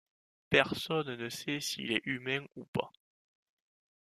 Personne 0.49 1.15
ne 1.15 1.29
sait 1.29 1.59
s'il 1.59 1.91
est 1.91 2.01
humain 2.07 2.43
ou 2.55 2.65
pas. 2.65 2.91